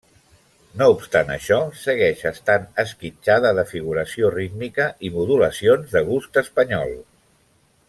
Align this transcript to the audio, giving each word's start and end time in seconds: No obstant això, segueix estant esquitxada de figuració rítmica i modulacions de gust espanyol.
No 0.77 0.85
obstant 0.93 1.27
això, 1.33 1.59
segueix 1.81 2.23
estant 2.29 2.65
esquitxada 2.85 3.53
de 3.59 3.67
figuració 3.73 4.33
rítmica 4.39 4.89
i 5.09 5.13
modulacions 5.19 5.95
de 5.97 6.05
gust 6.11 6.41
espanyol. 6.45 6.99